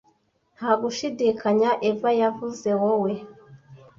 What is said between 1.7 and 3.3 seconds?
eva yavuze wowe